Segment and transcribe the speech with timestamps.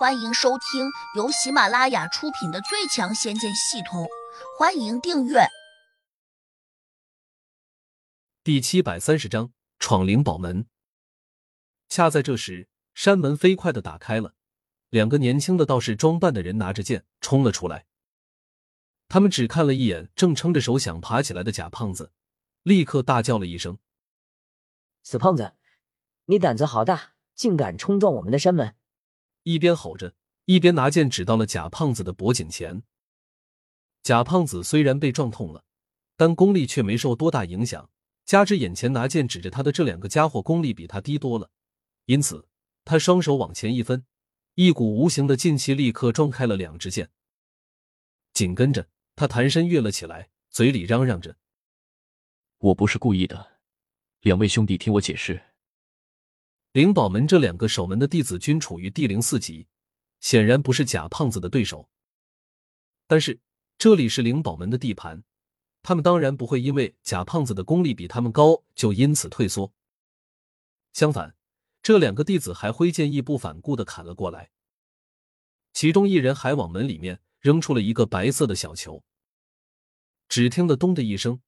[0.00, 4.04] 欢迎收听由喜马拉雅出品的《最强仙剑系统》，
[4.58, 5.40] 欢迎订阅。
[8.42, 10.66] 第七百三十章闯灵宝门。
[11.90, 14.32] 恰在这时，山门飞快的打开了，
[14.88, 17.84] 两个年轻的道士装扮的人拿着剑冲了出来。
[19.06, 22.10] 他们只看了一眼正撑着手想爬起来的假胖子，
[22.62, 23.76] 立刻大叫了一声
[25.04, 25.52] ：“死胖子，
[26.24, 28.74] 你胆子好大，竟敢冲撞我们的山门！”
[29.42, 30.14] 一边吼着，
[30.44, 32.82] 一边拿剑指到了假胖子的脖颈前。
[34.02, 35.64] 假胖子虽然被撞痛了，
[36.16, 37.90] 但功力却没受多大影响。
[38.24, 41.50] 加之眼前拿剑指着他的这两个家伙功力比他低多了，
[42.04, 42.46] 因此
[42.84, 44.04] 他双手往前一分，
[44.54, 47.10] 一股无形的劲气立刻撞开了两支剑。
[48.32, 51.36] 紧跟着，他弹身跃了起来，嘴里嚷嚷着
[52.58, 53.58] ：“我不是故意的，
[54.20, 55.42] 两位兄弟听我解释。”
[56.72, 59.66] 灵宝门这两个守门的弟子均处于地灵四级，
[60.20, 61.90] 显然不是假胖子的对手。
[63.08, 63.40] 但是
[63.76, 65.24] 这里是灵宝门的地盘，
[65.82, 69.72] 他们当然不会因为假胖子的功力比他们高就因此退缩。
[70.92, 71.34] 相反，
[71.82, 74.52] 这两个弟子还挥剑义不反顾的砍了过来。
[75.72, 79.02] 其中一人还往门里面扔出了一个白色的小球，
[80.28, 81.40] 只听得“咚”的一声，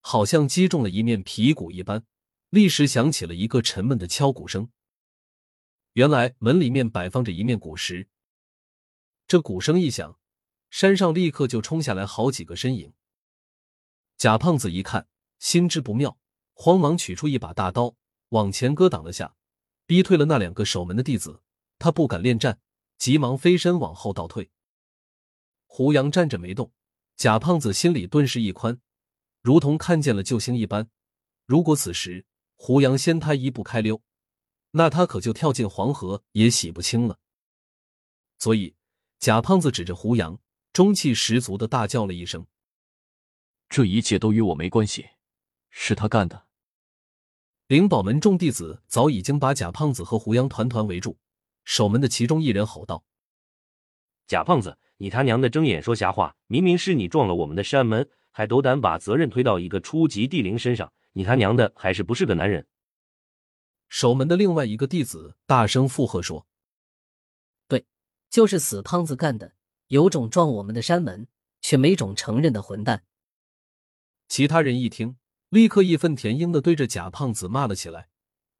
[0.00, 2.06] 好像击中了一面皮鼓一般。
[2.50, 4.70] 立时响起了一个沉闷的敲鼓声。
[5.92, 8.08] 原来门里面摆放着一面古石。
[9.28, 10.18] 这鼓声一响，
[10.68, 12.92] 山上立刻就冲下来好几个身影。
[14.16, 16.18] 贾胖子一看，心知不妙，
[16.52, 17.94] 慌忙取出一把大刀，
[18.30, 19.36] 往前割挡了下，
[19.86, 21.42] 逼退了那两个守门的弟子。
[21.78, 22.60] 他不敢恋战，
[22.98, 24.50] 急忙飞身往后倒退。
[25.66, 26.72] 胡杨站着没动，
[27.16, 28.80] 贾胖子心里顿时一宽，
[29.40, 30.90] 如同看见了救星一般。
[31.46, 32.26] 如果此时，
[32.62, 34.02] 胡杨先他一步开溜，
[34.72, 37.18] 那他可就跳进黄河也洗不清了。
[38.36, 38.74] 所以，
[39.18, 40.38] 贾胖子指着胡杨，
[40.70, 42.46] 中气十足的大叫了一声
[43.70, 45.08] ：“这一切都与我没关系，
[45.70, 46.48] 是他干的！”
[47.66, 51.16] 灵宝门众弟子早已经把贾胖子和胡杨团团围住。
[51.64, 53.06] 守门的其中一人吼道
[54.28, 56.36] ：“贾胖子，你他娘的睁眼说瞎话！
[56.46, 62.66] 明明是你撞了我们的山门，还斗胆把责任推到一个初级地灵身上！”你他娘的还是不是个男人？
[63.88, 66.46] 守门的另外一个弟子大声附和说
[67.66, 67.86] ：“对，
[68.28, 69.54] 就是死胖子干的，
[69.88, 71.26] 有种撞我们的山门
[71.60, 73.04] 却没种承认的混蛋。”
[74.28, 75.16] 其他人一听，
[75.48, 78.08] 立刻义愤填膺的对着假胖子骂了起来。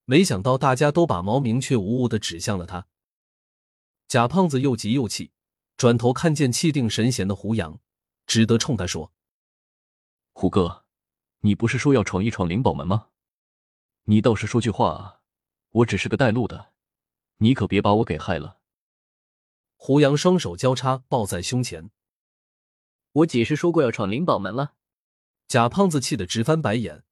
[0.04, 2.88] 没想到大家都把矛明确无误的指向了他。
[4.08, 5.30] 假胖子又急又气，
[5.76, 7.78] 转头看见气定神闲的胡杨，
[8.26, 9.12] 只得冲他说
[10.34, 10.79] ：“胡哥。”
[11.40, 13.08] 你不是说要闯一闯灵宝门吗？
[14.04, 15.20] 你倒是说句话啊！
[15.70, 16.72] 我只是个带路的，
[17.38, 18.58] 你可别把我给害了。
[19.76, 21.90] 胡杨双手交叉抱在胸前。
[23.12, 24.74] 我几时说过要闯灵宝门了？
[25.48, 27.04] 贾胖子气得直翻白眼，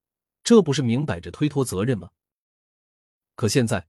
[0.45, 2.11] 这不是明摆着推脱责任吗？
[3.35, 3.89] 可现在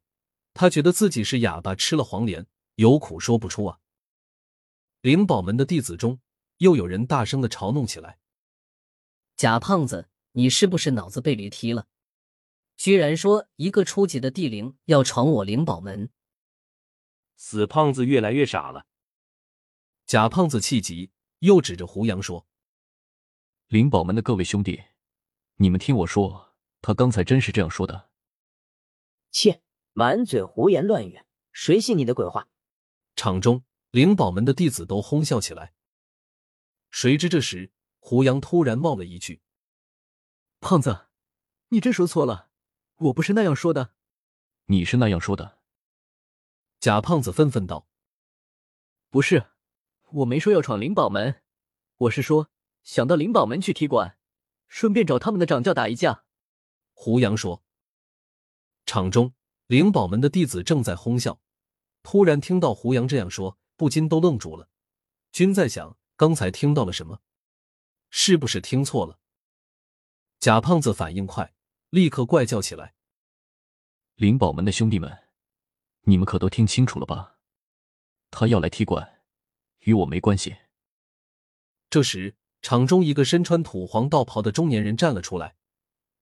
[0.54, 3.80] 他觉得自己是哑巴吃了黄连，有苦说不出啊！
[5.02, 6.22] 灵宝门的弟子中
[6.58, 8.20] 又有人大声的嘲弄起来
[9.36, 11.88] ：“贾胖子！”你是不是脑子被驴踢了？
[12.78, 16.10] 居然说一个初级的地灵要闯我灵宝门！
[17.36, 18.86] 死胖子越来越傻了。
[20.06, 22.48] 假胖子气急，又指着胡杨说
[23.68, 24.84] ：“灵宝门的各位兄弟，
[25.56, 28.10] 你们听我说，他刚才真是这样说的。”
[29.32, 29.62] 切，
[29.94, 31.20] 满嘴胡言乱语，
[31.52, 32.48] 谁信你的鬼话？
[33.16, 35.74] 场中灵宝门的弟子都哄笑起来。
[36.92, 39.42] 谁知这时胡杨突然冒了一句。
[40.62, 41.08] 胖子，
[41.70, 42.50] 你真说错了，
[42.98, 43.94] 我不是那样说的。
[44.66, 45.60] 你是那样说的。
[46.82, 47.88] 假胖子愤愤道
[49.10, 49.52] ：“不是，
[50.12, 51.42] 我没说要闯灵宝门，
[51.96, 52.50] 我是说
[52.84, 54.18] 想到灵宝门去踢馆，
[54.68, 56.26] 顺便找他们的掌教打一架。”
[56.94, 57.64] 胡杨说。
[58.86, 59.34] 场中
[59.68, 61.40] 灵宝门的弟子正在哄笑，
[62.04, 64.68] 突然听到胡杨这样说，不禁都愣住了，
[65.32, 67.22] 均在想刚才听到了什么，
[68.10, 69.20] 是不是听错了？
[70.40, 71.54] 贾胖子反应快，
[71.90, 72.96] 立刻怪叫起来
[74.16, 75.28] ：“灵宝门的兄弟们，
[76.04, 77.38] 你们可都听清楚了吧？
[78.32, 79.22] 他要来踢馆，
[79.80, 80.56] 与我没关系。”
[81.92, 85.58] 这时，场中一个身穿土黄道袍的中年人站了出来，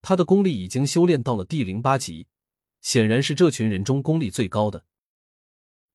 [0.01, 2.27] 他的功力已经修炼到了第零八级，
[2.81, 4.87] 显然是这群人中功力最高的。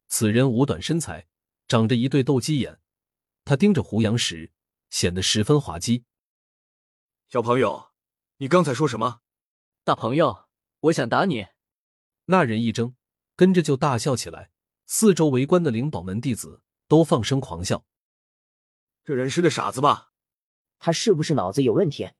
[0.06, 1.26] 此人五短身材，
[1.66, 2.78] 长着一对斗鸡眼，
[3.44, 4.52] 他盯着胡杨时
[4.90, 6.04] 显得十分滑稽。
[7.26, 7.91] 小朋友。
[8.42, 9.20] 你刚才说什么？
[9.84, 10.48] 大朋友，
[10.80, 11.46] 我想打你。
[12.24, 12.96] 那人一怔，
[13.36, 14.50] 跟着就大笑起来，
[14.84, 17.86] 四周围观的灵宝门弟子都放声狂笑。
[19.04, 20.10] 这人是个傻子吧？
[20.80, 22.10] 他是不是脑子有问题？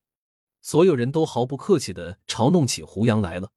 [0.60, 3.50] 所有人都毫不客气的嘲弄起胡杨来了。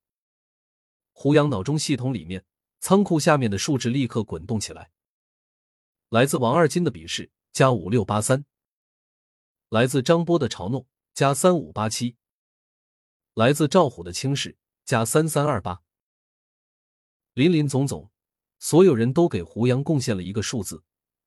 [1.12, 2.46] 胡杨脑中系统里面
[2.80, 4.90] 仓库下面的数值立刻滚动起来。
[6.10, 8.44] 来自王二金的鄙视加五六八三，
[9.70, 12.18] 来自张波的嘲弄加三五八七，
[13.36, 15.82] 来自赵虎的轻视加三三二八。
[17.34, 18.10] 林林总总，
[18.60, 20.86] 所有人都给胡杨贡献了一个数字，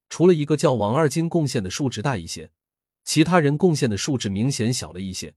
[0.09, 2.51] 除了一个叫王二金贡献的数值大一些，
[3.03, 5.35] 其他人贡献的数值明显小了一些。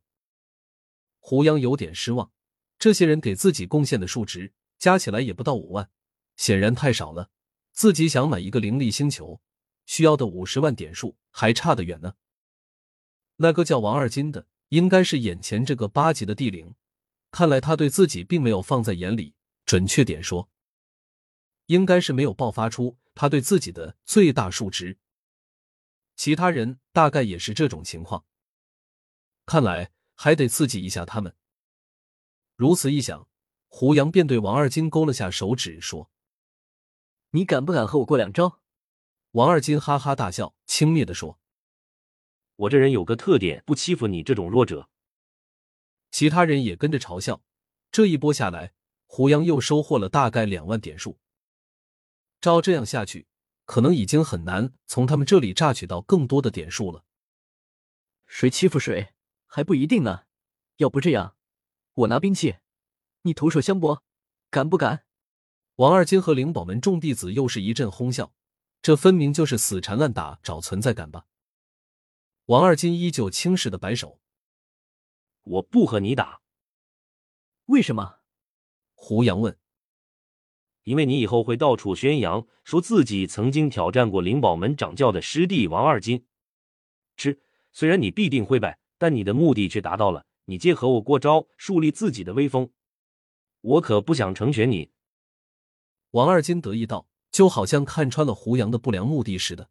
[1.18, 2.32] 胡杨有点失望，
[2.78, 5.90] 这些人给自己贡献的数值加起来也不到五万，
[6.36, 7.30] 显然太少了。
[7.72, 9.42] 自己想买一个灵力星球，
[9.84, 12.14] 需要的五十万点数还差得远呢。
[13.36, 16.74] 那个叫王二金的，应该是眼前这个八级的地灵，
[17.30, 19.34] 看来他对自己并没有放在眼里。
[19.66, 20.48] 准确点说，
[21.66, 24.98] 应该是没有爆发出他对自己的最大数值。
[26.16, 28.24] 其他人大概也是这种情况，
[29.44, 31.36] 看来还得刺激一下他们。
[32.56, 33.28] 如此一想，
[33.68, 36.10] 胡杨便对王二金勾了下手指，说。
[37.32, 38.62] 你敢不敢和我过两招？
[39.32, 41.38] 王二金哈哈大笑，轻蔑的说
[42.56, 44.88] ：“我这人有个特点，不欺负你这种弱者。”
[46.10, 47.42] 其他人也跟着嘲笑。
[47.90, 48.72] 这一波下来，
[49.06, 51.18] 胡杨又收获了大概两万点数。
[52.40, 53.26] 照这样下去，
[53.64, 57.04] 可能已经很难从他们这里榨取到更多的点数了。
[58.26, 59.12] 谁欺负谁
[59.46, 60.24] 还不一定呢。
[60.76, 61.36] 要不这样，
[61.94, 62.56] 我拿兵器，
[63.22, 64.02] 你徒手相搏，
[64.50, 65.04] 敢不敢？
[65.76, 68.32] 王二金和灵宝门众弟子又是一阵哄笑，
[68.80, 71.26] 这分明就是死缠烂打找存在感吧？
[72.46, 74.18] 王二金依旧轻视的摆手
[75.44, 76.40] ：“我不和你打。”
[77.66, 78.16] 为什么？
[78.94, 79.56] 胡杨问。
[80.82, 86.26] “因为你以后会到处宣扬，说自己曾经挑战过灵宝门掌教的师弟王二金。
[87.16, 87.40] 吃，
[87.72, 90.26] 虽然你必定会败，但你的目的却达到了。
[90.46, 92.68] 你借和我过招，树立自己的威风。
[93.60, 94.90] 我可不想成全你。”
[96.10, 99.70] 王二金得意道，就好像看穿了胡杨的不良目的似的。